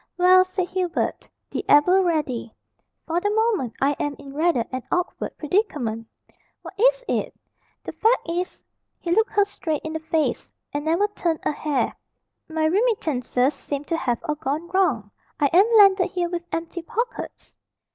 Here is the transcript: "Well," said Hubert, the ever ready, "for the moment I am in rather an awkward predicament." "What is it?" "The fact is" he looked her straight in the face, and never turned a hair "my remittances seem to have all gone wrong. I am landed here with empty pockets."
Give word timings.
"Well," 0.17 0.43
said 0.43 0.69
Hubert, 0.69 1.29
the 1.51 1.63
ever 1.69 2.01
ready, 2.01 2.51
"for 3.05 3.21
the 3.21 3.29
moment 3.29 3.73
I 3.79 3.91
am 3.99 4.15
in 4.17 4.33
rather 4.33 4.65
an 4.71 4.81
awkward 4.91 5.37
predicament." 5.37 6.07
"What 6.63 6.73
is 6.79 7.05
it?" 7.07 7.35
"The 7.83 7.91
fact 7.91 8.27
is" 8.27 8.63
he 8.99 9.11
looked 9.11 9.29
her 9.33 9.45
straight 9.45 9.83
in 9.83 9.93
the 9.93 9.99
face, 9.99 10.49
and 10.73 10.85
never 10.85 11.07
turned 11.09 11.41
a 11.43 11.51
hair 11.51 11.95
"my 12.49 12.65
remittances 12.65 13.53
seem 13.53 13.83
to 13.83 13.97
have 13.97 14.17
all 14.23 14.33
gone 14.33 14.69
wrong. 14.69 15.11
I 15.39 15.51
am 15.53 15.71
landed 15.77 16.07
here 16.09 16.29
with 16.29 16.47
empty 16.51 16.81
pockets." 16.81 17.55